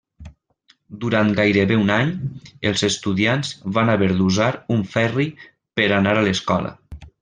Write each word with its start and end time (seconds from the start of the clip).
Durant 1.03 1.29
gairebé 1.39 1.77
un 1.81 1.91
any, 1.97 2.15
els 2.71 2.85
estudiants 2.89 3.55
van 3.79 3.95
haver 3.97 4.11
d'usar 4.19 4.51
un 4.79 4.85
ferri 4.99 5.31
per 5.81 5.91
anar 6.03 6.21
a 6.21 6.31
l'escola. 6.31 6.79